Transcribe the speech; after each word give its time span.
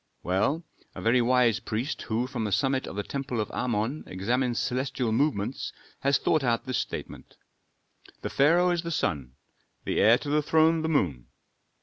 "Well, 0.23 0.63
a 0.95 1.01
very 1.03 1.21
wise 1.21 1.59
priest 1.59 2.01
who 2.01 2.25
from 2.25 2.43
the 2.43 2.51
summit 2.51 2.87
of 2.87 2.95
the 2.95 3.03
temple 3.03 3.39
of 3.39 3.51
Amon 3.51 4.03
examines 4.07 4.57
celestial 4.57 5.11
movements, 5.11 5.71
has 5.99 6.17
thought 6.17 6.43
out 6.43 6.65
this 6.65 6.79
statement: 6.79 7.37
'The 8.23 8.29
pharaoh 8.31 8.71
is 8.71 8.81
the 8.81 8.89
sun, 8.89 9.33
the 9.85 9.99
heir 9.99 10.17
to 10.17 10.29
the 10.31 10.41
throne 10.41 10.81
the 10.81 10.89
moon. 10.89 11.27